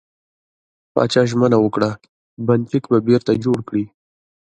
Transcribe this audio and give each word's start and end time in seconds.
پاچا 0.93 1.21
ژمنه 1.29 1.57
وکړه، 1.61 1.89
بند 2.45 2.63
چک 2.71 2.83
به 2.91 2.97
بېرته 3.07 3.31
جوړ 3.43 3.57
کړي. 3.69 3.85